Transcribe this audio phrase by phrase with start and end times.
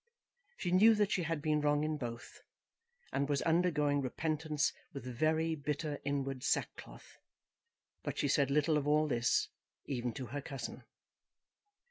[0.57, 2.41] She knew that she had been wrong in both,
[3.13, 7.19] and was undergoing repentance with very bitter inward sackcloth.
[8.01, 9.49] But she said little of all this
[9.85, 10.85] even to her cousin.